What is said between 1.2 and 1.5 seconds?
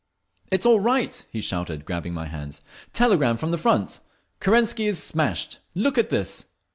he